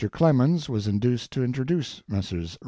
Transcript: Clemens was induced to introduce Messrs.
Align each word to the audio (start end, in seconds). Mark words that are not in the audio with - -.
Clemens 0.11 0.67
was 0.67 0.87
induced 0.87 1.29
to 1.29 1.43
introduce 1.43 2.01
Messrs. 2.07 2.57